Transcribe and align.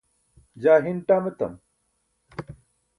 jaa 0.61 0.77
hin 0.85 0.99
ṭam 1.07 1.23
etam 1.29 1.53